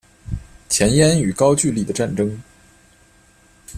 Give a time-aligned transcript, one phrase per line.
[0.67, 2.41] 前燕与高句丽的战争